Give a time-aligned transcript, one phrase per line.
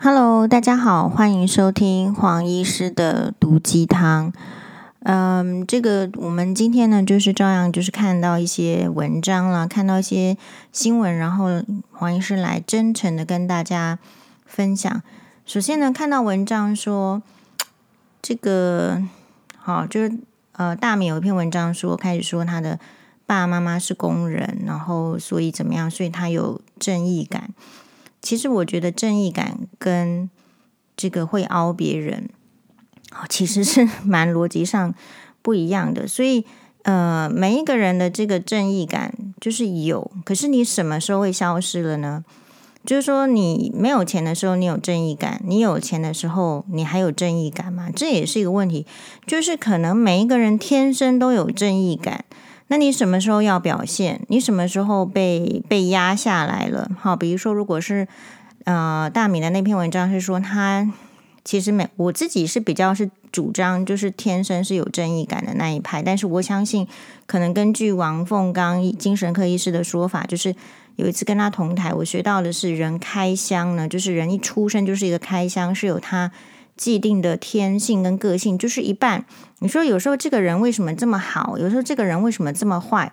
[0.00, 4.32] Hello，大家好，欢迎收听黄医师的毒鸡汤。
[5.00, 10.38] 嗯，这个我们今天呢，就是照样就是看到一些文章啦，看到一些
[10.70, 13.98] 新闻，然后黄医师来真诚的跟大家
[14.46, 15.02] 分享。
[15.44, 17.20] 首先呢，看到文章说
[18.22, 19.02] 这个
[19.56, 20.16] 好，就是
[20.52, 22.78] 呃，大米有一篇文章说，开始说他的
[23.26, 27.50] 爸爸妈妈是工人，然后所以怎么样，所以他有正义感。
[28.20, 30.28] 其实我觉得正义感跟
[30.96, 32.28] 这个会凹别人，
[33.28, 34.94] 其实是 蛮逻辑上
[35.42, 36.06] 不一样的。
[36.06, 36.44] 所以，
[36.82, 42.24] 呃，每一个人的这个正义感就是有，可是你什么时候会消失了呢？
[42.84, 47.90] 就是说，你没有钱的时候你有正义感，你有钱的时候你还有正义感吗？
[47.94, 48.86] 这也是一个问题。
[49.26, 52.24] 就是可能每一个人天生都有正义感。
[52.68, 54.20] 那你什么时候要表现？
[54.28, 56.90] 你什么时候被被压下来了？
[57.00, 58.06] 好，比如说，如果是
[58.64, 60.92] 呃大米的那篇文章是说他
[61.44, 66.86] 其实没，我自己是比较是主张就是天生是有正义感的那一派，但是我相信
[67.26, 70.54] 可能根据王凤刚精神科医师的说法，就是
[70.96, 76.30] 有一次跟他同台，我学到的是人开箱呢，就是人一出生就是一个开箱，是有他。
[76.78, 79.26] 既定的天性跟个性就是一半。
[79.58, 81.58] 你说有时候这个人为什么这么好？
[81.58, 83.12] 有时候这个人为什么这么坏？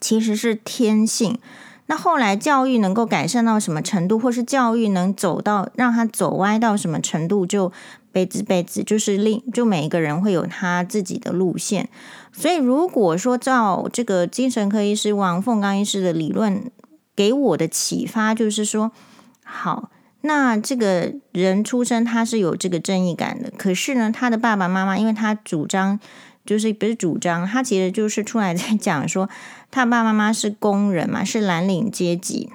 [0.00, 1.38] 其实是天性。
[1.86, 7.72] 那后来教育能够改善到什么程度，或是教育能走到让他走歪到什么程度，就
[8.12, 11.88] 辈子辈子就是另就每一个人会有他自己的路线。
[12.32, 16.70] 所以如果说照这个精神科医师王凤刚医师的理论
[17.14, 18.92] 给我的启发，就是说
[19.44, 19.90] 好。
[20.22, 25.98] 那这个人出生他是有这个正义感的，可是呢，他的爸爸妈妈，因为他主张
[26.44, 29.28] 就是不是主张，他其实就是出来在讲说，
[29.70, 32.50] 他爸爸妈妈是工人嘛，是蓝领阶级，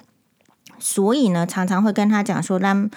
[0.78, 2.90] 所以呢，常常会跟他讲说，那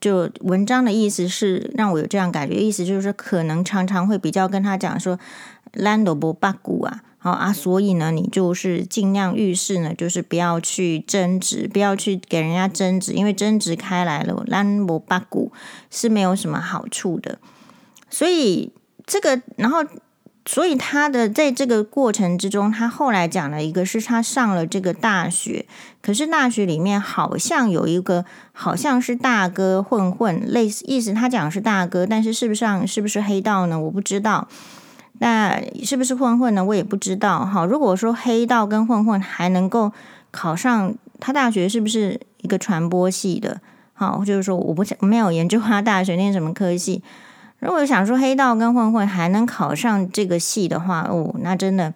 [0.00, 5.18] 就文章的意思是让我有这样感觉，意思就是说，可能常常会比较跟他讲说，
[5.74, 7.02] 兰多伯巴古啊。
[7.18, 15.50] 好啊，所以呢，你就是尽量遇事呢，就是不要去争执，不要去给人家争执，因为争执开来了，烂无八股
[15.90, 17.38] 是没有什么好处的。
[18.10, 18.70] 所以
[19.06, 19.78] 这个，然后，
[20.44, 25.64] 所以他的在这个过程之中，他后来讲了一个是他上了这个大学，
[26.02, 33.80] 可是大学里面好像有一个好像是大哥混混，类似意思，他讲是大哥，但是是不是是不是黑道呢？
[33.80, 34.46] 我不知道。
[35.24, 36.62] 那是不是混混呢？
[36.62, 37.64] 我也不知道哈。
[37.64, 39.90] 如果说黑道跟混混还能够
[40.30, 43.58] 考上他大学，是不是一个传播系的？
[43.94, 47.02] 好，就是说我不想没有研究他大学念什么科系。
[47.60, 51.94] 如果想说黑道跟混混还能考上这个系的话，哦，那真的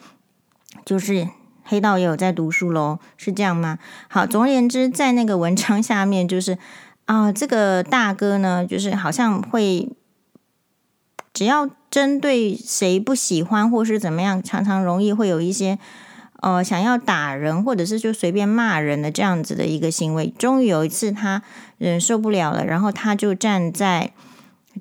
[0.87, 1.29] 就是
[1.65, 3.77] 黑道也有在读书喽，是这样吗？
[4.09, 6.57] 好，总而言之，在那个文章下面就是
[7.05, 9.91] 啊，这个大哥呢，就是好像会。
[11.33, 15.79] 只要针对谁不喜欢或是怎么样，常常容易会有一些
[16.41, 20.33] 呃想要打人或者是就随便骂人的这样子的一个行为。
[20.39, 21.43] 终于有一次他
[21.79, 24.13] 忍受不了了，然后他就站在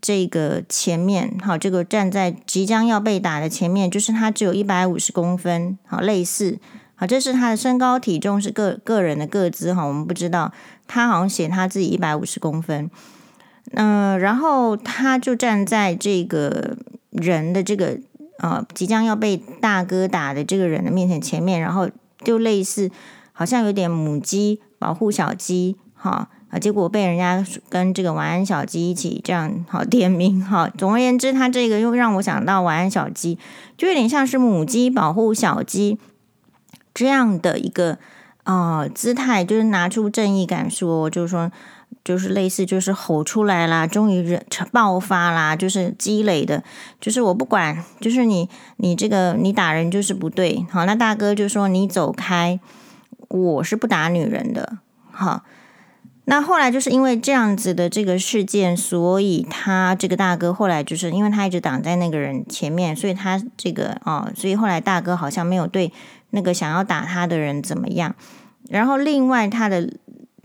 [0.01, 6.59] 这个前面，好，这个站在即将要被打的前面，就是他只有一百五十公分，好，类似，
[6.95, 10.51] 好，这是他的身高体重是个个人的个资哈，我们不知道，
[10.87, 12.89] 他好像写他自己一百五十公分。
[13.73, 16.77] 嗯、然后他就站在这个
[17.11, 17.99] 人的这个
[18.39, 21.89] 呃即将要被大哥打的这个人的面前前面，然后
[22.23, 22.89] 就类似
[23.33, 30.69] 好像有点母鸡保护小鸡哈啊，结果被人家跟这个晚安小鸡一起这样好点名哈。
[30.77, 33.37] 总而言之，他这个又让我想到晚安小鸡，
[33.77, 35.99] 就有点像是母鸡保护小鸡
[36.93, 37.97] 这样的一个
[38.45, 41.51] 呃姿态，就是拿出正义感说，就是说。
[42.07, 44.39] 就是类似，就是吼出来啦，终于
[44.71, 46.63] 爆发啦，就是积累的，
[47.01, 48.47] 就是我不管，就是你
[48.77, 52.61] 你这个你打人就是不对，好，那大哥就说你走开，
[53.27, 54.77] 我是不打女人的，
[55.11, 55.43] 好，
[56.23, 65.91] 那后来就是因为这样子的这个事件，所以他这个大哥后来就是因为他一直挡在那个人前面，所以他这个哦，所以后来大哥好像没有对
[66.29, 68.15] 那个想要打他的人怎么样，
[68.69, 69.91] 然后另外他的。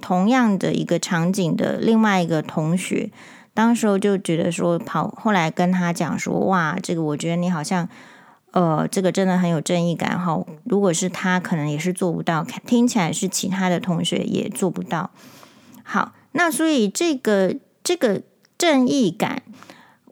[0.03, 3.11] 同样的一个场景的另外一个同学，
[3.55, 7.89] 当时候就觉得说跑，后来跟他讲说，哇，这个我觉得你好像，
[8.51, 10.45] 呃，这个真的很有正义感哈。
[10.65, 15.11] 如果是他，可能也是做不到，听起来是其他的同学也做不到。
[15.85, 18.23] 好，那所以这个这个
[18.59, 19.43] 正义感，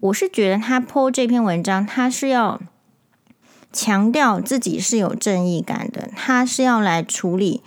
[0.00, 2.60] 我是觉得他 po 这篇文章，他是要
[3.72, 7.62] 强调自己是有正义感的，他是要来处理。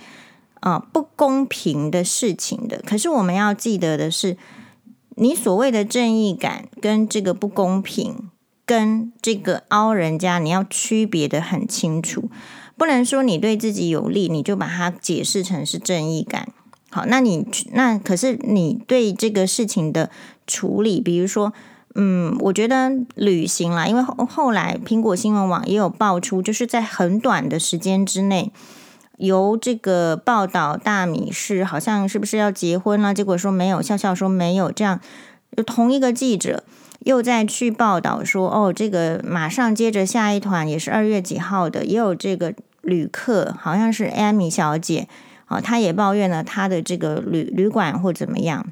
[0.63, 2.81] 啊，不公平的事情的。
[2.85, 4.37] 可是我们要记得的是，
[5.17, 8.29] 你所谓的正义感跟这个不公平，
[8.65, 12.29] 跟这个凹人家，你要区别的很清楚，
[12.77, 16.47] 不能说你对自己有利，你就把它解释成是正义感。
[16.89, 20.09] 好，那你那可是你对这个事情的
[20.47, 21.51] 处理，比如说，
[21.95, 28.53] 嗯，我觉得旅行啦，因为后后来苹果新闻网也有爆出，就是在很短的时间之内。
[29.17, 33.13] 由这个报道大米是好像是不是要结婚了？
[33.13, 34.71] 结果说没有，笑笑说没有。
[34.71, 34.99] 这样，
[35.55, 36.63] 就同一个记者
[37.01, 45.07] 又再去报道说，哦，这个马上接着下一团也是二月几号的，也有这个旅客，好像是艾米小姐，
[45.45, 48.65] 啊，她也抱怨了她的这个旅旅馆或怎么样。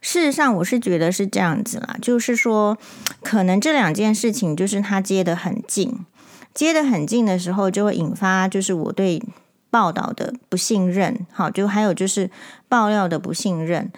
[0.00, 2.78] 事实上，我是觉得是这样子啦，就是说，
[3.22, 6.06] 可能这两件事情就是他接得很近。
[6.56, 9.22] 接得很近的时候，就会引发就是我对
[9.70, 12.30] 报道的不信任，好，就还有就是
[12.66, 13.92] 爆料的不信任。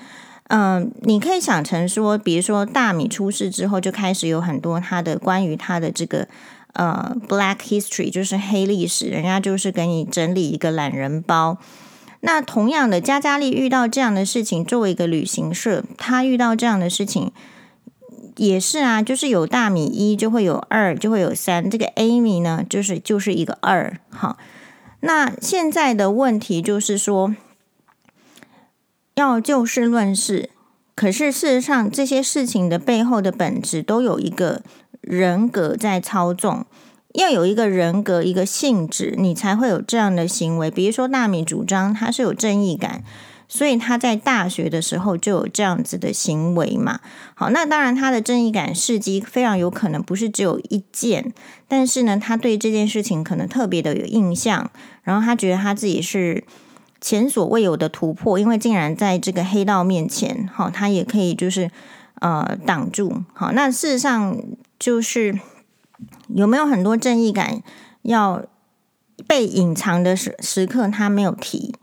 [0.49, 6.26] 嗯、你可以想成说，比如说大米出事之后，就开始有很多他的关于他的这个
[6.72, 11.58] 呃 Black History，就是黑历史，人家就是给你整理一个懒人包。
[12.20, 17.31] 那同样的，加加利遇到这样的事情，作为一个旅行社，他遇到这样的事情。
[18.38, 21.69] 也是啊，就是有大米一就会有二，就会有三。
[21.69, 23.99] 这个 Amy 呢，就是就是一个二。
[24.08, 24.38] 好，
[25.00, 27.35] 那现在的问题就是说，
[29.14, 30.50] 要就事论事。
[30.94, 34.62] 可是事实上，这些事情的背后的本质都有一个
[35.00, 36.64] 人格在操纵。
[37.14, 40.70] 要有一个人格，一个性质，你才会有这样的行为。
[40.70, 43.02] 比如说，大米主张他是有正义感。
[43.49, 47.00] 所以他在大学的时候就有这样子的行为嘛。
[47.35, 51.33] 好，那当然他的正义感事迹非常有可能不是只有一件，
[51.67, 54.71] 但是呢，他对这件事情可能特别的有印象，
[55.03, 56.45] 然后他觉得他自己是
[57.00, 61.71] 前所未有的突破，因为竟然在这个黑道面前，好，他也可以就是
[62.21, 63.23] 呃挡住。
[63.33, 64.37] 好，那事实上
[64.79, 65.39] 就是
[66.29, 67.62] 有没有很多正义感
[68.03, 68.44] 要
[69.27, 71.75] 被隐藏的时时刻，他没有提。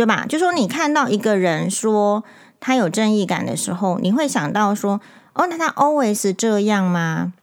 [0.00, 0.24] 对吧？
[0.26, 2.24] 就说你看到一个人说
[2.58, 4.98] 他有正义感的时候，你会想到说，
[5.34, 7.34] 哦，那他 always 这样吗？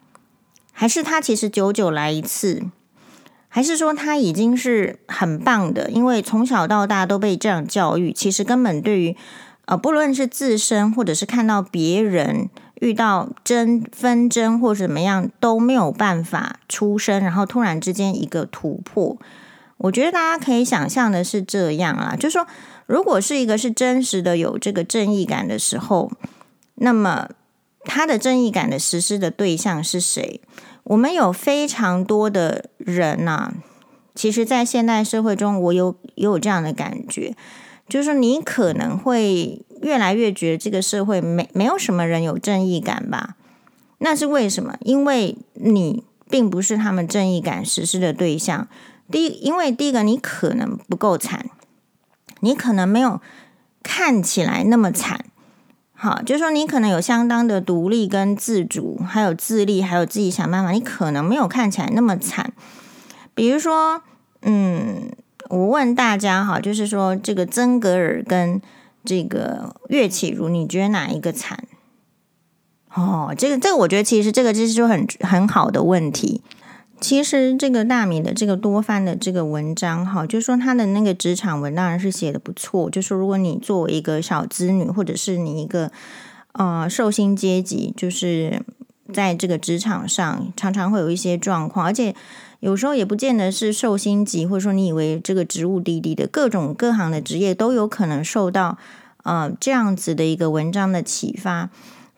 [0.71, 2.63] 还是他其实久久来一次？
[3.47, 5.91] 还是说他已经是很棒的？
[5.91, 9.15] 因为从小到大都被这样教育，其实根本对于
[9.65, 12.49] 呃，不论是自身或者是看到别人
[12.81, 19.15] 遇到争纷争或怎么样，都没有办法出声，然后突然之间一个突破。
[19.77, 22.47] 我觉得大家可以想象的是这样啊，就是说，
[22.87, 26.11] 如果是一个是真实的有这个正义感的时候，
[26.75, 27.29] 那么
[27.83, 30.41] 他的正义感的实施的对象是谁？
[30.83, 33.53] 我们有非常多的人呐、
[34.15, 37.35] 其实，在现代社会中，我有也有这样的感觉，
[37.87, 43.35] 就是说，你可能会越来越觉得这个社会没没有什么人有正义感吧？
[43.99, 44.75] 那是为什么？
[44.81, 48.67] 因为你并不是他们正义感实施的对象。
[49.11, 51.49] 第一，因为第一个，你可能不够惨，
[52.41, 53.21] 你可能没有
[53.81, 55.25] 看起来那么惨。
[55.93, 60.69] 好，就是说你可能有相当的独立跟自主，还有自立，还有自己想办法。
[60.71, 62.53] 你可能没有看起来那么惨。
[63.33, 64.03] 比如说，
[64.43, 65.09] 嗯，
[65.49, 68.61] 我问大家哈，就是说这个曾格尔跟
[69.03, 71.63] 这个岳启如，你觉得哪一个惨？
[72.93, 76.43] 哦，这个这个，我觉得其实这个就是说很很好的问题。
[76.99, 82.89] 其实这个大米的这个多番的这个文章，哈，就是说他的那个职场文当然是写的不错。
[82.89, 85.91] 就是说如果你作为一个小资女，或者是你一个
[86.53, 88.61] 呃受薪阶级，就是
[89.13, 92.15] 在这个职场上常常会有一些状况，而且
[92.61, 98.77] 有时候也不见得是受薪级，或者说你以为这个职务低低的，各种各行的职业都有可能受到
[99.23, 101.69] 呃这样子的一个文章的启发。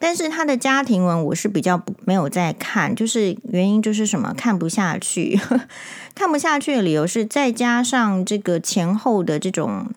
[0.01, 5.37] 但是他的家庭文我是比较不没有在看，就是原因就是什么看不下去，
[6.15, 9.87] 看不下去的理由是再加上这个前后的这种，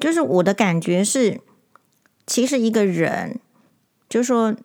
[0.00, 1.40] 就是我的感觉是，
[2.26, 3.38] 其实一个人
[4.08, 4.56] 就是说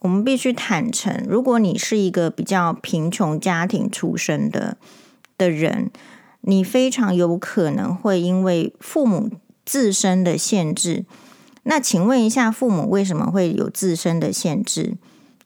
[0.00, 4.76] 我们必须坦诚，如果你是一个比较贫穷家庭出身的
[5.36, 5.92] 的人，
[6.40, 9.30] 你非常有可能会因为父母
[9.64, 11.04] 自身的限制。
[11.70, 14.94] 那请问一下，父母为什么会有自身的限制？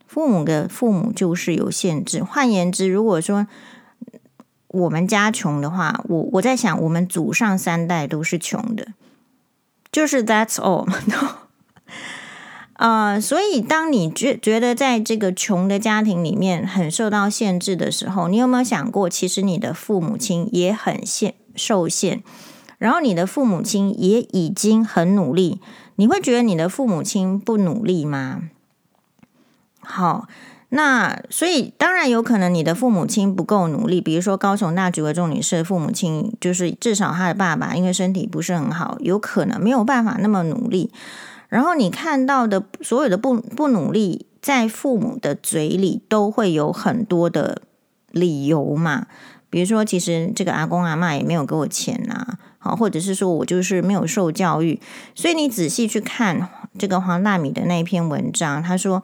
[0.07, 2.23] 父母的父母就是有限制。
[2.23, 3.49] 换言之，如果说
[4.69, 8.93] 我们家穷的话，我我在想，我们祖上三代都是穷的，
[9.91, 10.87] 就是 That's all。
[12.75, 22.23] 啊，所以当你觉觉得在这个穷的家庭里面很受到限制的时候，你有没有想过，其实你的父母亲也很限受限，
[22.79, 25.61] 然后你的父母亲也已经很努力。
[25.97, 28.43] 你会觉得你的父母亲不努力吗？
[29.81, 30.29] 好，
[30.71, 40.93] 那所以当然有可能你的父母亲不够努力，比如说高雄大举为重女士的父母亲，就是至少他的爸爸因为身体不是很好，有可能没有办法那么努力。
[41.49, 47.61] 然后你看到的所有的不不努力，在父母的嘴里都会有很多的
[48.11, 49.07] 理由嘛，
[49.51, 54.81] 比如说其实这个阿公阿妈也没有给我钱呐，好，或者是说我就是没有受教育。
[55.15, 59.03] 所以你仔细去看这个黄大米的那篇文章，他说。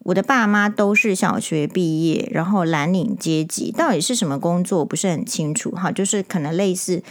[0.00, 5.72] 我的爸妈都是小学毕业，然后蓝领阶级，到底是什么工作不是很清楚。
[5.72, 7.02] 哈，就是可能类似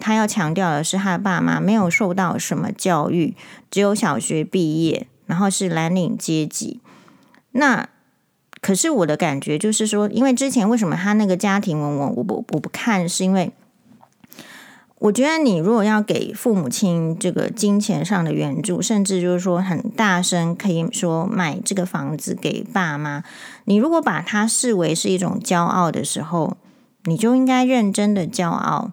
[0.00, 3.36] 他要强调的是，他的爸妈没有受到什么教育，
[3.70, 6.80] 只有小学毕业，然后是蓝领阶级。
[7.52, 7.88] 那
[8.60, 13.52] 可是我的感觉就是说，因为之前为什么他那个家庭文文我不我不看，是因为。
[15.00, 23.24] 我觉得你如果要给父母亲这个金钱上的援助，甚至就是说很大声可以说买这个房子给爸妈，
[23.64, 26.58] 你如果把它视为是一种骄傲的时候，
[27.04, 28.90] 你就应该认真的骄傲，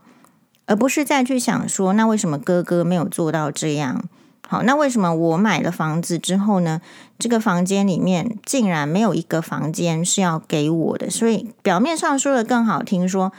[0.65, 4.05] 而不是再去想说，那为什么哥哥没有做到这样？
[4.47, 6.79] 好，那为什么我买了房子之后呢，
[7.19, 11.09] 这个房间里面竟然没有一个房间是要给我的？
[11.09, 13.33] 所以表面上说的更好听说。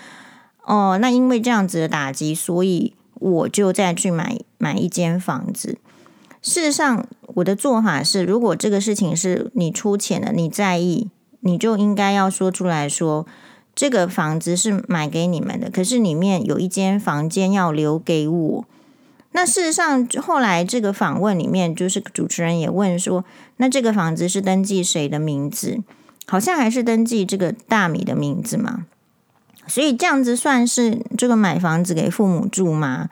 [0.68, 5.78] 哦，那因为这样子的打击，所以我就再去买买一间房子。
[6.42, 7.06] 事实上，
[7.37, 11.08] 我的做法是，如果这个事情是你出钱的，你在意，
[11.40, 13.26] 你就应该要说出来说，
[13.75, 18.64] 这个房子是买给你们的，可是里面有一间房间要留给我。
[19.32, 23.25] 那事实上，后来这个访问里面，就是主持人也问说，
[23.56, 25.78] 那这个房子是登记谁的名字？
[26.26, 28.84] 好像还是登记这个大米的名字嘛。
[29.68, 33.08] 所以这样子算是这个买房子给父母住吗？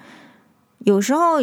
[0.79, 1.41] 有时候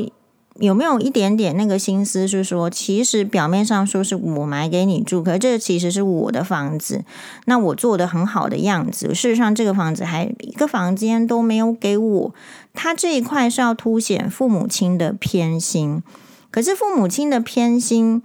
[0.60, 7.06] 有没有一点点那个心思是说，其实表面上说是我买给你住，可是这其实是我的房子，
[7.46, 9.14] 那我做的很好的样子。
[9.16, 12.36] 事实上，这个房子还一个房间都没有给我，
[12.74, 16.04] 他这一块是要凸显父母亲的偏心。
[16.52, 18.22] 可是父母亲的偏心。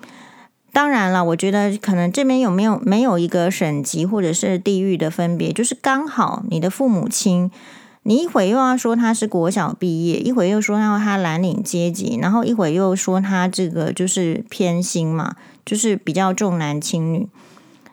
[0.72, 7.50] 当然了，我觉得可能这边有没有没有一个省级或者是地域的分别，就是刚好你的父母亲，
[8.02, 15.34] 你一会又要说他是国小毕业，一会又说他他蓝领阶级，然后一会又说他这个就是偏心嘛，
[15.64, 17.28] 就是比较重男轻女。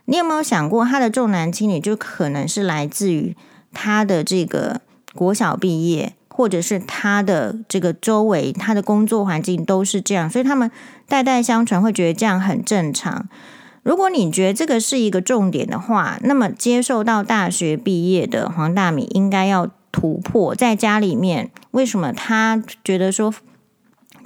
[0.06, 3.36] 你有没有想过，他的重男轻女就可能是来自于
[3.74, 4.82] 他的这个
[5.14, 6.14] 国小毕业？
[6.36, 10.70] 或者是他的这个周围，他的工作环境都是这样，所以他们
[11.08, 13.30] 代代相传会觉得这样很正常。
[13.84, 23.34] 如果你觉得这个是一个重点的话，那么接受到大学毕业的黄大米应该要突破，在家里面为什么他觉得说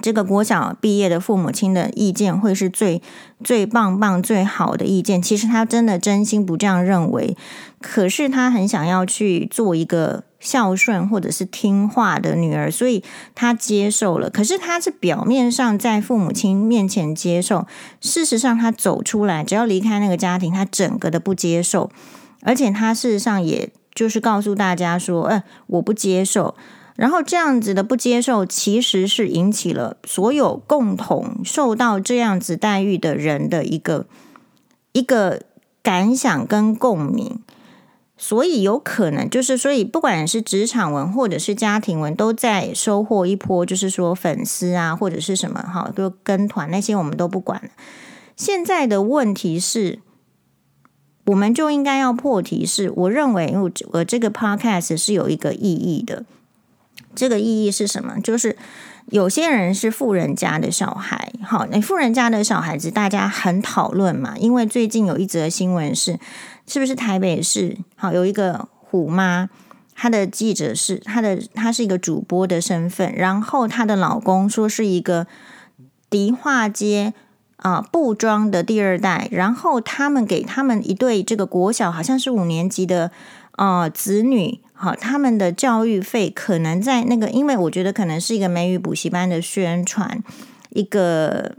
[0.02, 3.00] 这个国小毕业的父母亲的意见会是最
[3.44, 5.22] 最棒棒、最好的意见？
[5.22, 7.36] 其实他真的真心不这样认为，
[7.80, 10.24] 可是他很想要去做一个。
[10.40, 13.04] 孝顺或者是听话的女儿，所以
[13.34, 14.28] 她接受了。
[14.28, 17.66] 可是她是表面上在父母亲面前接受，
[18.00, 21.90] 事实上她走出来，只要离开那个家庭，她整个的不接受。
[22.42, 26.56] 而且她事实上也就是告诉大家说：“哎，我不接受。”
[26.96, 34.06] 然后这样子的不接受，其实是引起了所有共同受到这样子待遇的人的一个
[34.92, 35.40] 一个
[35.82, 37.40] 感想跟共鸣。
[38.22, 47.70] 所以有可能就是，所以不管是职场文或者是家庭文，都在收获一波，就是说粉丝啊或者是什么哈，就跟团那些我们都不管。
[48.36, 50.00] 现在的问题是，
[51.24, 56.26] 我们就应该要破题是，我认为我我这个 podcast 是有一个意义的。
[57.14, 58.20] 这个意义是什么？
[58.20, 58.54] 就是
[59.10, 66.18] 有些人是富人家的小孩，好，那富人家的小孩子大家很讨论嘛，因为最近有一则新闻是。
[66.66, 69.48] 是不是台北市好有一个虎妈，
[69.96, 75.26] 她的记者是她的，她是一个主播的身份，然后她的老公说是一个
[76.08, 77.12] 迪化街
[77.56, 83.10] 啊布庄的第二代，然后他们给他们一对这个国小好像是五年级的
[83.52, 90.24] 啊子女，好，他们的教育费可能在那个，因为我觉得可能是一个美语补习班的宣传，
[90.70, 91.54] 一个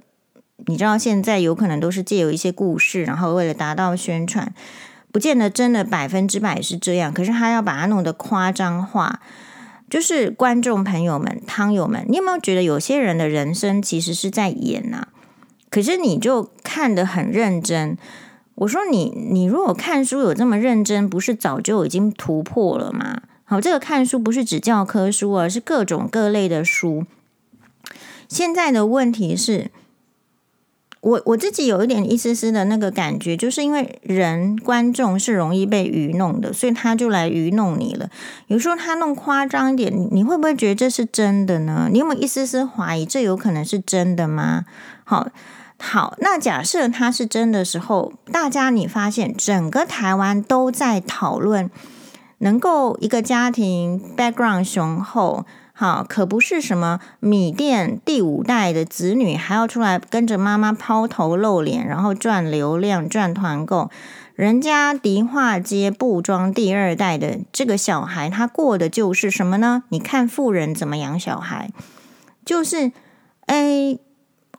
[0.66, 4.52] 你知道现在有可能都是借由一些故事，然后为了达到宣传。
[5.12, 9.22] 不见得真的百分之百是这样，可是他要把它弄得夸张化。
[9.88, 15.08] 就是观众朋友们、汤友们，你有没有觉得有些人的人生其实是在演呐、啊？
[15.70, 17.96] 可是你就看得很认真。
[18.62, 23.24] 我说你，你如果看书有这么认真，不是早就已经突破了吗？
[23.44, 27.06] 好，这个看书不是指教科书，而是各种各类的书。
[28.30, 29.72] 现在的问题是，
[31.00, 38.12] 我我自己有一点一丝丝的那个感觉，就是因为人观众是容易被愚弄的，所以他就来愚弄你了。
[38.46, 41.90] 有时候他弄夸张一点，你会不会觉得这是真的呢？
[41.92, 44.66] 你有没有一丝丝怀疑，这有可能是真的吗？
[45.04, 45.28] 好
[45.82, 51.70] 好，那假设他是真的时候，大家你发现整个台湾都在讨论，
[52.38, 55.46] 能够一个家庭 background 雄厚。
[55.74, 63.90] 好，可不是什么米店第五代的子女还要出来跟着妈妈抛头露脸，然后赚流量、赚团购。
[64.36, 69.84] 人家迪化街布庄第二代的这个小孩，他过的就是什么呢？
[69.90, 71.72] 你看富人怎么养小孩，
[72.46, 72.92] 就是
[73.48, 73.98] 哎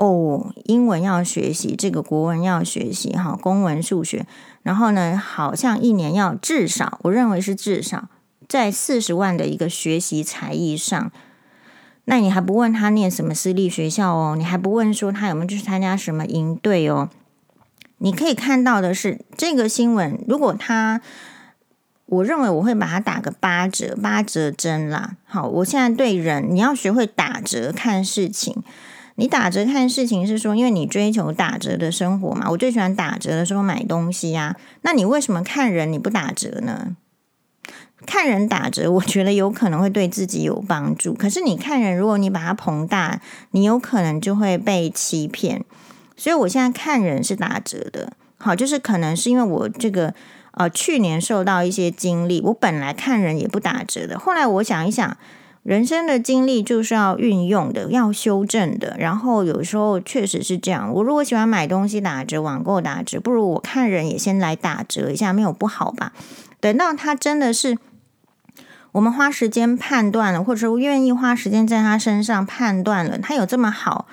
[0.04, 4.26] 哦，英文要学习，这个国文要学习，哈，公文、数学，
[4.64, 8.08] 然后呢，好像一年要至少，我认为是至少。
[8.48, 11.12] 在四十万的一个学习才艺上，
[12.06, 14.34] 那你还不问他念什么私立学校哦？
[14.36, 17.08] 你还不问说他有没有去参加什么营队哦？
[17.98, 21.00] 你可以看到的是这个新闻，如果他，
[22.06, 25.16] 我认为我会把它打个八折，八折针啦。
[25.24, 28.64] 好，我现在对人，你要学会打折看事情。
[29.16, 32.48] 你打折看事情是说，因为你追求打折的生活嘛。
[32.50, 34.56] 我最喜欢打折的时候买东西呀。
[34.82, 36.96] 那你为什么看人你不打折呢？
[38.04, 41.14] 看人打折，我觉得有可能会对自己有帮助。
[41.14, 43.20] 可是你看人，如果你把它膨大，
[43.52, 45.64] 你有可能就会被欺骗。
[46.16, 48.14] 所以我现在看人是打折的。
[48.38, 50.12] 好，就是可能是因为我这个
[50.52, 54.18] 呃去年受到一些经历，我本来看人也不打折的。
[54.18, 55.16] 后来我想一想，
[55.62, 58.96] 人生的经历就是要运用的，要修正的。
[58.98, 60.92] 然后有时候确实是这样。
[60.92, 66.12] 我如果喜欢买东西打折，网购打折，不如我看人也先来打折一下，没有不好吧？
[66.60, 67.78] 等到他真的是。
[68.92, 74.06] 我们花时间判断了，或者说愿意花时间在他身上判断了，他有这么好，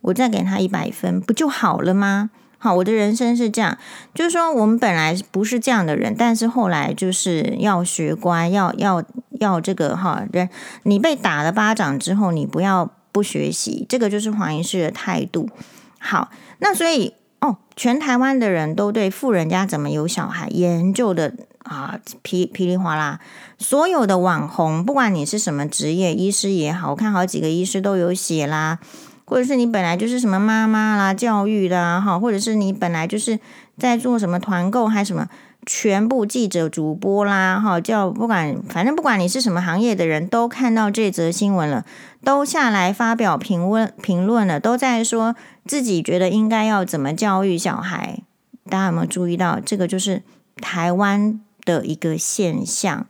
[0.00, 2.30] 我再给他一百分，不就好了吗？
[2.64, 3.76] 好，我的人生是这样，
[4.14, 10.48] 就是说我们本来不是这样的人，但是后来就是要学乖，要要要这个哈，人
[10.84, 15.50] 你被打了巴掌之后，你不要不学习，这个就是黄医师的态度。
[15.98, 21.34] 好，那所以哦，全台湾的人都对富人家怎么有小孩研究的。
[21.64, 23.18] 啊，噼噼里哗啦，
[23.56, 28.78] 所有的网红，不管你是什么职业，医师也好，我看好几个医师都有写啦，
[29.24, 33.38] 或者是你本来就是什么妈妈啦、教育啦，哈，或者是你本来就是
[33.78, 35.28] 在做什么团购还什么，
[35.64, 41.84] 全部记者、主播啦，哈，叫不管，反正不管你是什么行业的人，都看到这则新闻了，
[42.22, 45.34] 都下来发表评论评论了，都在说
[45.64, 48.20] 自己觉得应该要怎么教育小孩。
[48.68, 50.22] 大家有没有注意到，这个就是
[50.56, 53.06] 台湾的一个现象。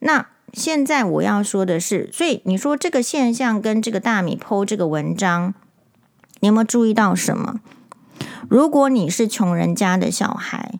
[0.00, 5.54] 那现在我要说的是，所以你说这个现象跟这个大米 po 这个文章，
[6.40, 7.60] 你有没有注意到什么？
[8.48, 10.78] 如果你是穷人家的小孩，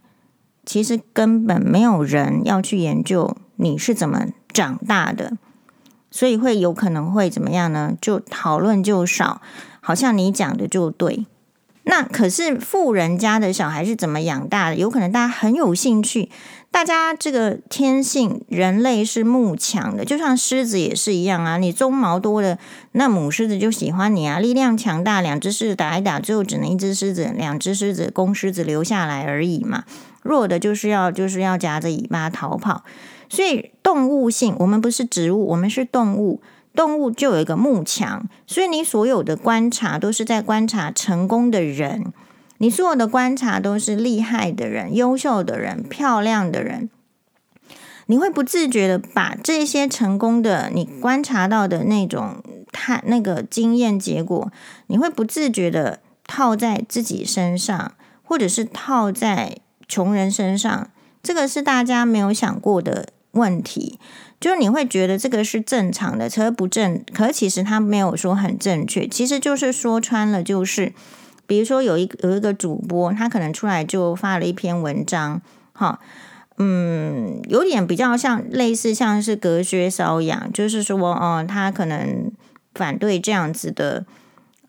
[0.66, 5.38] 其实根本没有人要去研究你是怎么长大的，
[6.10, 7.94] 所以会有可能会怎么样呢？
[8.00, 9.40] 就讨论就少，
[9.80, 11.26] 好像你讲的就对。
[11.84, 14.76] 那可是富人家的小孩是怎么养大的？
[14.76, 16.30] 有可能大家很有兴趣。
[16.70, 21.58] 大家这个天性，人类是慕强的，就像狮子也是一样啊。
[21.58, 22.56] 你鬃毛多的，
[22.92, 24.38] 那母狮子就喜欢你啊。
[24.38, 29.84] 力量强大，两只狮子打一打，最后只能一只狮子，两只狮子，公狮子留下来而已嘛。
[30.22, 32.84] 弱的就是要就是要夹着尾巴逃跑。
[33.28, 36.40] 所以动物性，我们不是植物，我们是动物。
[36.74, 42.12] 动物就有一个幕墙，所以你所有的观察都是在观察成功的人。
[42.58, 46.88] 你所有的观察都是厉害的人、优秀的人、漂亮的人，
[48.06, 54.52] 你会不自觉的把这些成功的你观察到的那种他那个经验结果，
[54.86, 59.58] 你会不自觉的套在自己身上，或者是套在
[59.88, 60.88] 穷人身上。
[61.20, 63.98] 这个是大家没有想过的问题，
[64.42, 70.92] 就是你会觉得这个是正常的，车不正，可其实他没有说很正确，其实就是说穿了就是。
[71.44, 75.42] 比如说有一有一个主播，他可能出来就发了一篇文章，
[75.74, 75.98] 哈，
[76.56, 82.30] 嗯，有点比较像类似像是隔靴搔痒，就是说，哦，他可能
[82.74, 84.06] 反对这样子的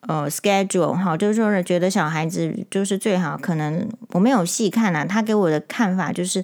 [0.01, 6.43] 呃 schedule，哈，就是说觉得小孩子就是最好，可能我没有细看啊，他给我的看法就是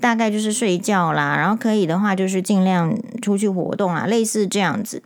[0.00, 5.02] 大概就是睡觉啦，然后可以的话就是尽量出去活动啊，类似这样子。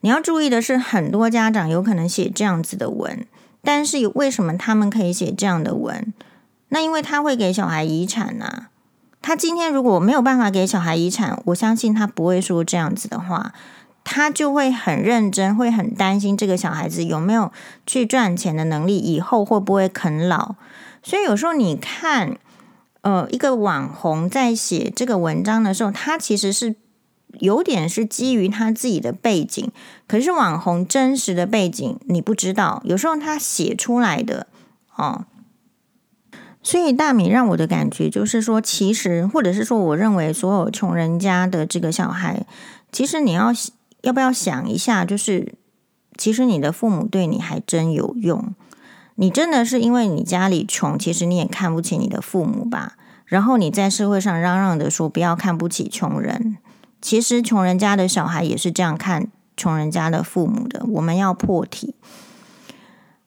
[0.00, 3.26] 你要注意的是，很多家长有可能写这样子的文。
[3.64, 6.12] 但是为什么他们可以写这样的文？
[6.70, 8.68] 那因为他会给小孩遗产呐、啊。
[9.20, 13.52] 他今天如果没有办法给小孩遗产，我相信他不会说这样子的话。
[14.02, 17.52] 他就会很认真，会很担心这个小孩子有没有
[17.86, 20.56] 去赚钱的能力，以后会不会啃老。
[21.04, 22.36] 所以有时候你看，
[23.02, 26.74] 呃，一个网红在写这个文章的时候，他其实是
[27.38, 29.70] 有点是基于他自己的背景，
[30.08, 32.82] 可是网红真实的背景你不知道。
[32.84, 34.46] 有时候他写出来的
[34.96, 35.26] 哦，
[36.62, 42.46] 所以大米让我的感觉就是说，其实或者是说，我认为所有穷人家的这个小孩，
[42.90, 43.52] 其实你要。
[44.02, 45.04] 要不要想一下？
[45.04, 45.54] 就是
[46.18, 48.52] 其实你的父母对你还真有用。
[49.22, 52.94] 你真的是因为你家里穷，其实你也看不起你的父母吧？
[53.24, 56.56] 然后你在社会上嚷嚷的说不要看不起穷人，
[57.00, 60.84] 其实穷人家的小孩也是这样看穷人家的父母的。
[60.88, 61.94] 我们要破题。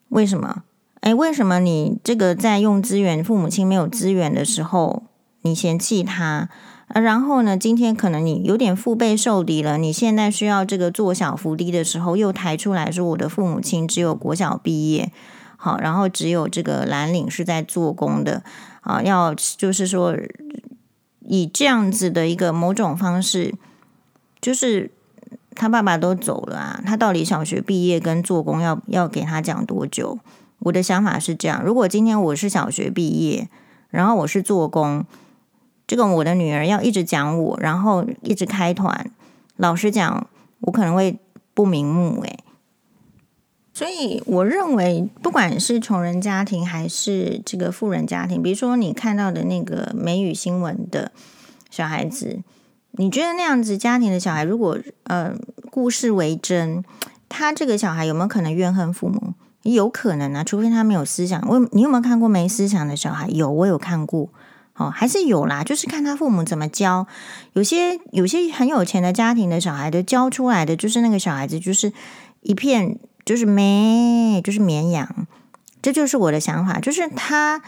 [0.09, 0.63] 为什么？
[0.99, 5.03] 诶，为什么你这个在用资源，父母亲没有资源的时候，
[5.43, 6.49] 你嫌弃他？
[6.93, 15.13] 然后呢，今天可能你有点腹背受敌了，你现在需要这个做小伏低的时候，又抬出来说我的父母亲只有国小毕业，
[15.65, 18.43] 好，然后只有这个蓝领是在做工的，
[18.81, 20.15] 啊，要就是说
[21.21, 23.55] 以这样子的一个某种方式，
[24.39, 24.91] 就是
[25.55, 30.19] 他爸爸都走了啊，他到底小学毕业跟做工要要给他讲多久？
[30.59, 33.49] 我的想法是这样，如果今天我是小学毕业，
[33.89, 35.03] 然后我是做工。
[35.87, 39.09] 这个我的女儿要一直讲我，然后一直开团。
[39.55, 40.27] 老实讲，
[40.59, 41.17] 我可能会
[41.55, 42.37] 不瞑目诶。
[43.75, 51.11] 所以我认为，不管是穷人家庭还是这个富人家庭，比如说你看到的那个梅雨新闻的
[51.69, 52.39] 小孩子，
[52.91, 55.35] 你觉得那样子家庭的小孩，如果呃
[55.69, 56.85] 故事为真，
[57.27, 59.33] 他这个小孩有没有可能怨恨父母？
[59.63, 61.45] 有可能啊，除非他没有思想。
[61.49, 63.27] 我你有没有看过没思想的小孩？
[63.27, 64.29] 有，我有看过。
[64.75, 67.05] 哦，还是有啦，就是看他父母怎么教。
[67.51, 71.91] 有些有些很有钱的家庭的小孩的教出来的，就是那个小孩子就是
[72.41, 75.27] 一片就是咩，就是绵羊。
[75.81, 77.61] 这就是我的想法，就是他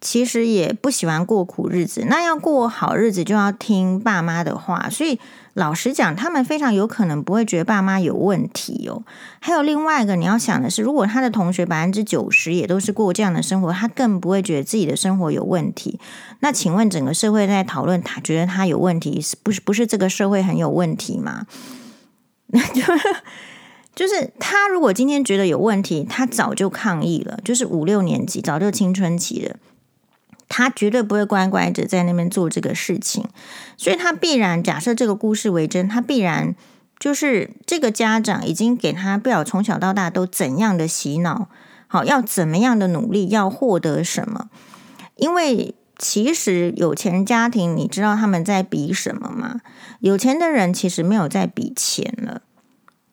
[0.00, 5.18] 其实也不喜欢过苦日子，那要过好日子就要听爸妈的话，所以。
[5.54, 9.02] 老实讲，他们非常有可能不会觉得爸妈有问题哦。
[9.40, 15.98] 还有另外一个你要想的是，如果他的同学百分之九十也都是过这样的生活，他更不会觉得自己的生活有问题。
[16.38, 21.48] 那请问，整个社会在讨论他觉得他有问题，是不是不是这个社会很有问题吗？
[22.46, 22.80] 那 就
[23.98, 29.56] 就是他如果今天觉得有问题，他早就抗议了，就是五六年级早就青春期了。
[30.48, 33.26] 他绝对不会乖乖的在那边做这个事情，
[33.76, 36.54] 所以他必然假设这个故事为真，他必然
[37.00, 41.48] 就是这个家长已经给他不晓从小到大都怎样的洗脑，
[41.88, 44.48] 好，要怎么样的努力，要获得什么？
[45.16, 49.60] 因为其实有钱家庭，你知道他们在比什么吗？
[49.98, 52.42] 有钱的人其实没有在比钱了，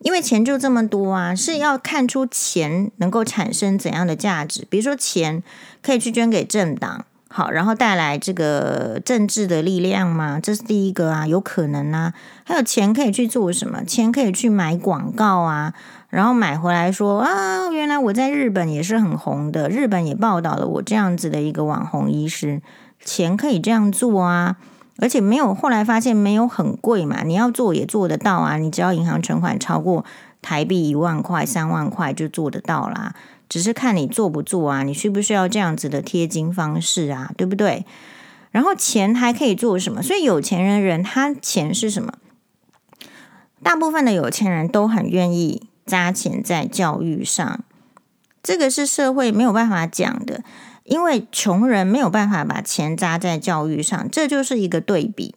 [0.00, 5.42] 因为钱就这么多啊，是要看出钱能够产生怎样的价值，比如说钱
[5.82, 7.04] 可以去捐给政党。
[7.28, 10.40] 好，然后带来这个政治的力量吗？
[10.40, 12.14] 这是第一个啊，有可能啊。
[12.44, 13.84] 还有钱可以去做什么？
[13.84, 15.74] 钱可以去买广告啊，
[16.08, 22.62] 然后买回来说啊，原来我在日本也是很红的，日本也报道了我这样子的一个网红医师。
[23.04, 24.56] 钱可以这样做啊，
[24.98, 30.04] 而且没有，后来发现没有很贵嘛，你要做也做得到啊，你只要银行存款超过
[30.40, 33.14] 台币一万块、三万块就做得到啦。
[33.48, 37.86] 只是看你做不做啊，你需不需要这样子的贴金方式啊，对不对？
[38.50, 40.02] 然后钱还可以做什么？
[40.02, 42.14] 所以有钱人人他钱是什么？
[43.62, 47.60] 大部分的有钱人都很愿意砸钱在教育上，
[48.42, 50.42] 这个是社会没有办法讲的，
[50.86, 55.34] 因为穷人没有办法把钱砸在教育上，这就是一个对比。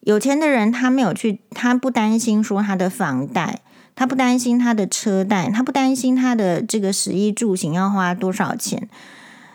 [0.00, 3.60] 有钱的人他没有去，他不担心说他的房贷。
[3.96, 8.88] 他不担心他的车贷，他不担心他的这个食衣住行要花多少钱，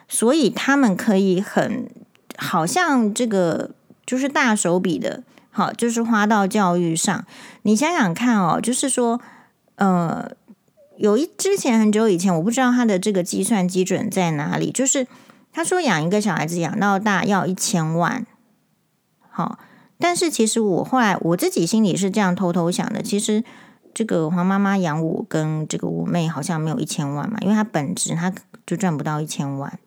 [0.08, 1.90] 所以他们可以很
[2.38, 3.72] 好像这个
[4.06, 7.26] 就是大手笔的，好，就是花到教育上。
[7.64, 9.20] 你想想看哦，就是说，
[9.78, 10.30] 呃，
[10.98, 15.08] 有一之前很久以前，我不知道他的这个计算基准在哪里，就是
[15.52, 18.26] 他说养一个小孩子养到大要一千万，
[19.30, 19.60] 好，
[20.00, 23.44] 但是其实我后来我自己心里是这样偷偷想的，其实。
[23.98, 28.30] 这个黄妈妈养我跟这个我妹好像没有一千万嘛，因为她本职她
[28.68, 29.80] 就赚不到一千万。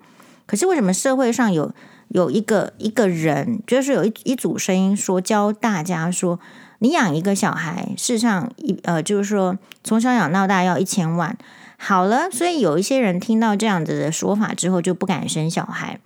[0.47, 1.71] 可是为什么社会上有
[2.09, 6.41] 有一个一个人，就是有一一组声音说教大家说，
[6.79, 11.37] 你养一个小孩，事实上一呃就是说从小养到大要一千万。
[11.77, 16.01] 好了，所以有一些人听到这样子的说法之后就不敢生小孩。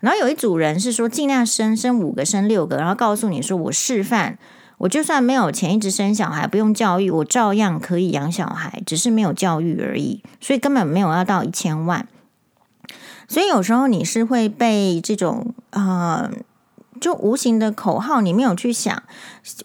[0.00, 4.38] 然后有一组人是说尽量生生五个生六个，然后告诉你说我示范。
[4.78, 12.06] 我就算没有钱一直生小孩，不用教育，我照样可以养小孩，只是没有教育而已，所以根本没有要到一千万。
[13.26, 16.30] 所以有时候你是会被这种呃，
[17.00, 19.02] 就无形的口号，你没有去想，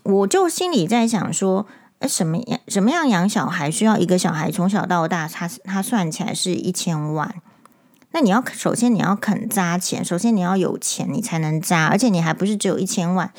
[0.04, 1.66] 我就心里在想说，
[2.00, 7.36] 哎，什么样什么样养小孩需要一个小孩从小到大，他他算起来是一千万。
[8.12, 13.32] 那你要首先你要肯砸钱，首先你要有钱，你才能砸，而且你还不是只有一千万。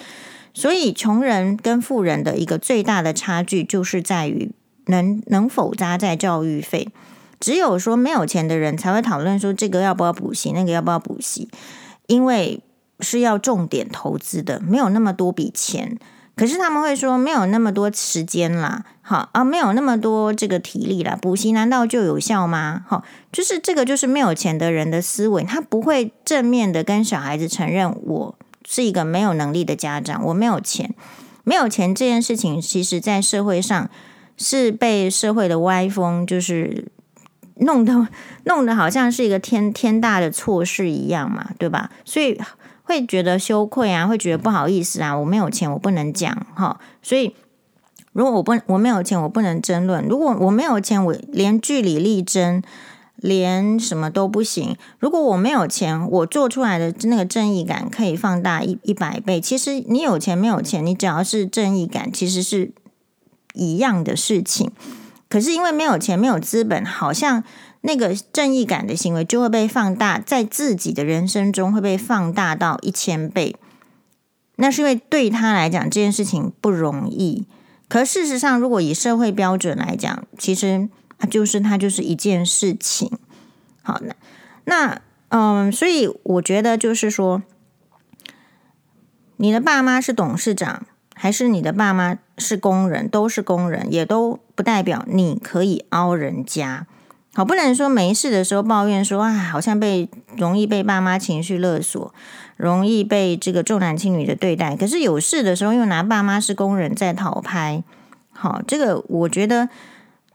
[0.53, 4.53] 所以，穷人跟富人的一个最大的差距，就是在于
[4.87, 6.89] 能能否扎在教育费。
[7.41, 11.49] 只有说没有钱的人才会讨论说这个要不要补习，那个要不要补习，
[12.07, 12.61] 因为
[13.01, 15.99] 是要重点投资的，没有那么多笔钱。
[16.37, 22.85] 可是他们会说没有那么多时间啦，好啊，没有那么多这个体力啦，补习难道就有效吗？
[22.89, 28.35] 好，就是这个就是没有钱的人的思维，他不会正面的跟小孩子承认我。
[28.67, 30.95] 是一个没有能力的家长，我没有钱，
[31.45, 33.91] 没有钱这件事情，其实在社会上
[34.39, 36.87] 是被社会的歪风，就是
[37.57, 38.09] 弄得
[38.45, 41.91] 弄得好像是一个天天大的错事一样嘛，对吧？
[42.07, 42.41] 所以
[42.85, 46.81] 会觉得羞愧啊，会觉得不好意思啊，我没有钱，我不能讲哈。
[47.03, 47.35] 所以
[48.13, 52.63] 如果我不我没有钱，我不能争论；如果我没有钱，我连据理力争。
[53.17, 54.77] 连什么都不行。
[54.99, 59.41] 如果我没有钱，我做出来的那个正义感可以放大一一百倍。
[59.41, 62.73] 其实你有钱没有钱，你只要是正义感，其实是
[63.55, 64.71] 一样的事情。
[65.31, 67.43] 可是因为没有钱，没有资本，好像
[67.85, 73.57] 那个正义感的行为就会被放大，在自己的人生中会被放大到一千倍。
[74.57, 77.47] 那是因为对他来讲这件事情不容易。
[77.89, 80.89] 可事实上，如果以社会标准来讲，其实。
[81.31, 83.11] 就是他就是一件事情，
[83.83, 84.15] 好，那
[84.67, 87.43] 那嗯，所以我觉得就是说，
[89.39, 96.87] 你的爸妈是董事长，还是你的爸妈是工人，都是工人，也都不代表你可以凹人家。
[97.35, 102.15] 好，不能说没事的时候抱怨说，啊，好像被容易被爸妈情绪勒索，
[102.57, 104.77] 容易被这个重男轻女的对待。
[104.77, 107.83] 可是有事的时候又拿爸妈是工人在讨拍，
[108.33, 109.69] 好，这个我觉得。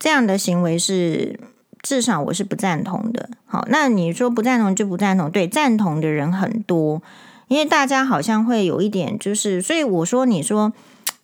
[0.01, 1.37] 这样的行为是
[1.81, 3.29] 至少我是不赞同的。
[3.45, 7.01] 好，那你说不赞同就不赞同，对，赞同的人很多，
[7.49, 10.71] 因为大家好像会有一点就是，所以我说，你说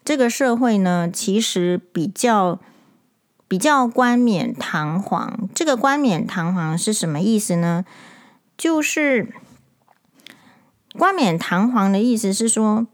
[0.03, 2.59] 这个社会呢，其实比较
[3.47, 5.47] 比较冠冕堂皇。
[5.53, 7.85] 这个冠冕堂皇是什么意思呢？
[8.57, 9.33] 就是
[10.97, 12.87] 冠冕堂皇的意思是说，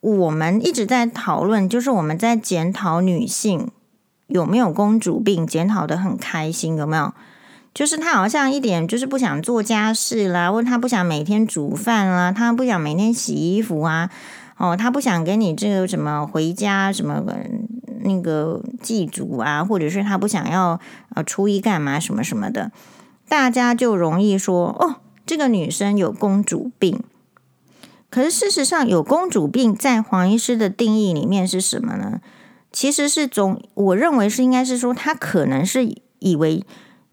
[0.00, 3.70] 我们一直在讨论，就是我们在检讨女性。
[4.26, 5.46] 有没有公主病？
[5.46, 7.12] 检讨的很开心，有没有？
[7.74, 14.10] 就是他好像一点就是不想做家事啦，或他不想每天煮饭啦，他不想每天洗衣服啊，
[14.56, 17.20] 哦，他不想给你这个什么回家什么
[18.04, 20.78] 那个祭祖啊，或者是他不想要
[21.14, 22.70] 呃初一干嘛什么什么的，
[23.28, 27.02] 大家就容易说哦，这个女生有公主病。
[28.10, 32.20] 可是事实上，有公主病在黄医师的定义里面是什么呢？
[32.70, 36.64] 其实是总，我认为是应该是说，她可能是以为，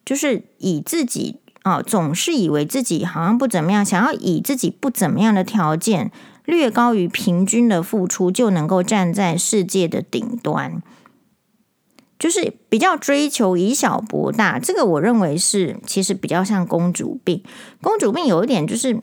[0.05, 6.11] 就是以自己啊、哦，总是以为自己好像不怎么样，想要以自己不怎么样的条件，
[6.45, 10.81] 略高于平均的付出，就能够站在世界的顶端，
[12.19, 14.59] 就是比较追求以小博大。
[14.59, 17.43] 这个我认为是，其实比较像公主病。
[17.81, 18.99] 公主病有一点就是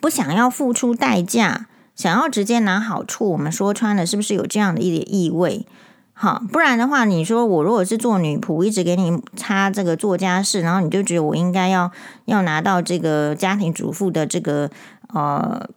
[0.00, 1.68] 不想要付出代价。
[1.94, 5.66] 想要直接拿好处，我们说穿了，是不是有这样的一点意味？
[6.14, 11.92] 好，不然的话，你说我如果是做女仆，一直给你擦这个做家事，然后你就觉得我应该要
[12.24, 14.70] 要拿到这个家庭主妇的这个
[15.12, 15.68] 呃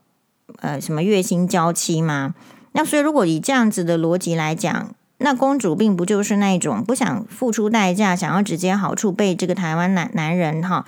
[0.61, 2.33] 呃什么月薪娇妻吗？
[2.73, 10.85] 那所以如果以这样子的逻辑来讲，那公主病不就是那种不想付出代价，想要直接好处，被这个台湾男男人哈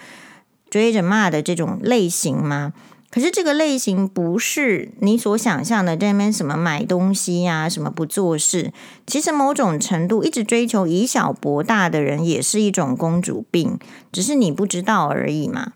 [0.70, 2.74] 追着骂的这种类型吗？
[3.10, 8.74] 可是这个类型不是你所想象的，这边什么买东西呀、什么不做事。
[9.08, 13.80] 其实某种程度，一直追求以小博大的人，也是一种公主病，
[14.12, 15.72] 只是你不知道而已嘛。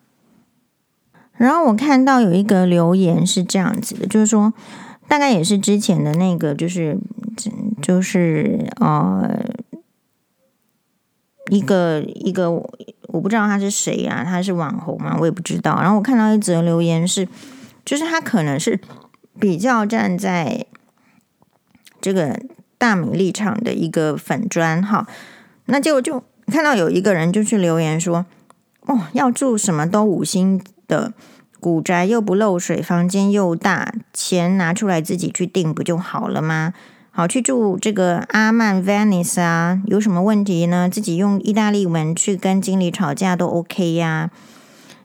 [1.41, 4.53] 然后我看到有一个留言是这样子的，就是说，
[5.07, 6.97] 大概也是之前的那个，就是
[7.81, 9.43] 就是呃，
[11.49, 12.51] 一个一个。
[13.13, 15.17] 我不知道他是谁啊，他是网红吗？
[15.19, 15.81] 我也不知道。
[15.81, 17.27] 然后我看到一则留言是，
[17.83, 18.79] 就是他可能是
[19.37, 20.65] 比较站在
[21.99, 22.39] 这个
[22.77, 25.05] 大米立场的一个粉专哈。
[25.65, 28.25] 那结果就看到有一个人就去留言说
[28.87, 31.11] ：“哦，要住什么都五星的
[31.61, 36.73] 古宅，又不漏水，房间又大，钱拿出来自己去订不就好了吗？”
[37.13, 40.89] 好，去住这个阿曼 Venice 啊，有什么问题呢？
[40.89, 44.31] 自己用意大利文去跟经理吵架都 OK 呀。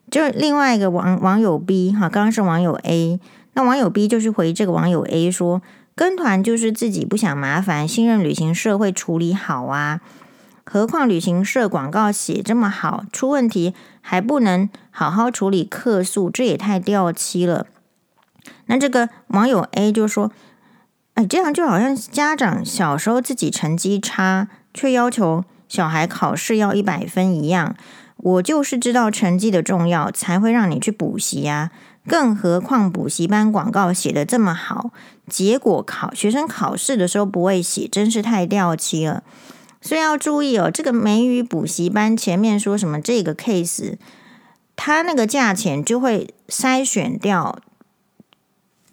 [0.08, 3.18] 就另外一个网网友 B 哈，刚刚是网友 A，
[3.54, 5.60] 那网友 B 就是回这个网友 A 说，
[5.96, 10.00] 跟团就是自己不想麻烦，信任旅行社会处理好啊。
[10.64, 13.74] 何况旅行社广告写这么好，出问题
[14.06, 17.66] 还不能好好处理客诉，这也太掉漆了。
[18.66, 20.30] 那这个网友 A 就说。
[21.16, 27.74] 哎，这样就好像家长小时候自己成绩差，却要求小孩考试要一百分一样。
[28.18, 31.70] 我就是知道成绩的重要，才会让你去补习呀。
[32.06, 34.90] 更何况补习班广告写的这么好，
[35.26, 39.22] 结果考学生考试的时候不会写，真是太掉漆了。
[39.86, 43.94] 所以要注意哦，这个美语补习班前面说什么这个 case，
[44.74, 47.58] 他那个价钱就会筛选掉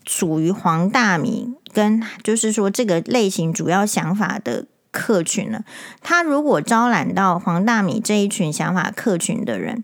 [0.05, 1.55] 属于黄大米。
[1.73, 5.63] 跟就是说这个类型主要想法的客群呢，
[6.03, 9.83] 他如果招揽到黄大米这一群想法客群的人，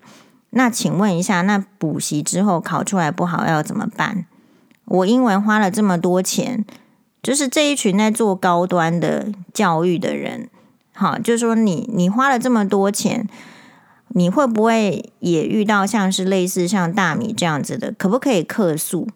[0.52, 4.28] 那请问一下，那补习之后考出来不好要怎么办？
[4.86, 6.64] 我英文花了这么多钱，
[7.24, 10.48] 就是这一群在做高端的教育的人，
[11.00, 13.26] 好，就是说你你花了这么多钱，
[14.10, 17.94] 你会不会也遇到像是类似像大米这样子的？
[17.98, 19.08] 可不可以客诉？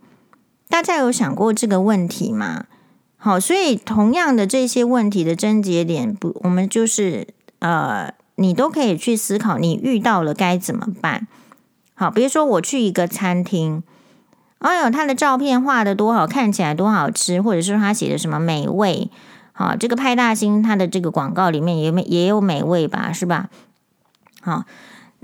[0.70, 2.68] 大家有想过这个问题吗？
[3.18, 7.28] 好，所以同样的这些问题的症结点，不，我们就是
[7.60, 11.28] 呃，你都可以去思考，你遇到了该怎么办？
[11.96, 13.84] 好，比如说我去一个餐厅，
[14.60, 19.10] 哎呦，他的照片画得多好，看起来多好吃，或者是他写的什么美味，
[19.54, 23.50] 好，这个派大星他的这个广告里面也没也有美味吧，是吧？
[24.42, 24.66] 好。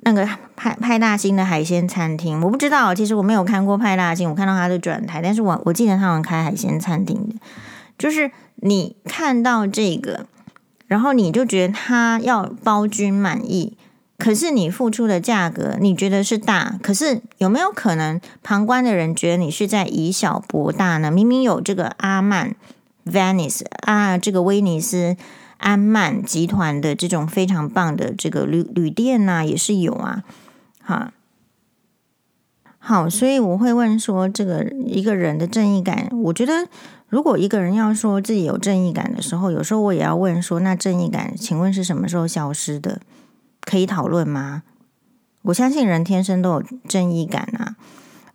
[0.01, 7.35] 那个派派大星的海鲜餐厅，我不知道，其实我没有看过派大星，我看到他的转台，但是我我记得他们开海鲜餐厅的，
[7.97, 10.25] 就是你看到这个，
[10.87, 13.77] 然后你就觉得他要包君满意，
[14.17, 21.11] 可是你付出的价格你觉得是大，可是有没有可能旁观的人觉得你是在以小博大呢？
[21.11, 22.55] 明明有这个阿曼
[23.05, 25.17] Venice 啊，这个威尼斯。
[25.59, 30.23] 安曼集团的这种非常棒的这个旅旅店呐、也是有啊，
[30.81, 31.11] 哈，
[32.77, 36.69] 好，所以我会问说，这个一个人的正义感，我觉得
[37.09, 43.01] 如果一个人要说自己有正义感的时候，有时候我也要问说，那正义感，请问是什么时候消失的？
[43.59, 44.63] 可以讨论吗？
[45.41, 47.75] 我相信人天生都有正义感啊，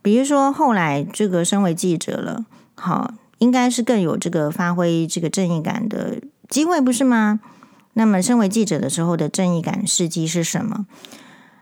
[0.03, 6.21] 比如说后来这个身为记者了，好，应该是更有这个发挥这个正义感的。
[6.49, 7.41] 机会不是吗？
[7.93, 10.87] 那么，身为记者的时候的正义感事迹是什么？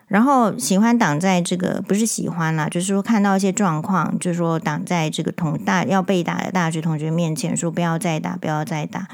[0.06, 9.08] 然后喜欢挡在这个不是喜欢啦，就是说看到一些状况，就是说挡在这个同大要被打的大学同学面前，说不要再打，不要再打。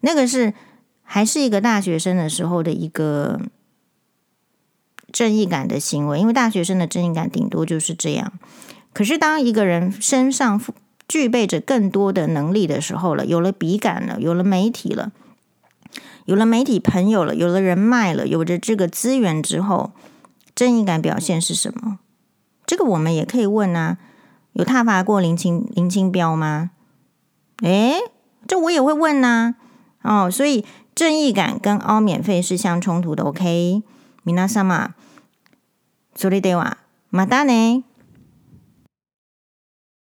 [0.00, 0.54] 那个是
[1.02, 3.40] 还是一个大学生的时候的一个
[5.10, 8.32] 正义感的行为，因为大学生的正义感顶多就是这样。
[8.92, 10.60] 可是当一个人身上，
[11.07, 15.11] 具备着更多的能力的时候了，有了笔杆了，有了媒体了，
[16.25, 19.91] 有了媒体朋友了，有了人脉了，有着这个资源之后，
[20.55, 21.99] 正义感表现是什么？
[22.65, 23.97] 这个我们也可以问啊。
[24.53, 26.71] 有挞伐过林清林清标吗？
[27.61, 27.95] 诶，
[28.47, 29.55] 这我也会问呐。
[30.01, 33.23] 哦，所以正义感跟凹免费是相冲突的。
[33.23, 33.83] OK，
[34.25, 34.89] 皆様、
[36.15, 36.77] それでは、
[37.11, 37.83] またね。